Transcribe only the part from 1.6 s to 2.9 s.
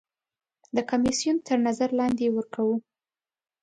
نظر لاندې یې ورکوو.